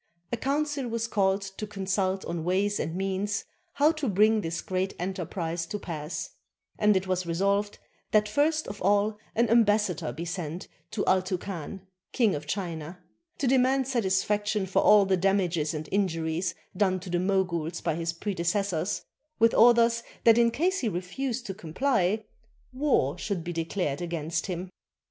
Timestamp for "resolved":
7.27-7.77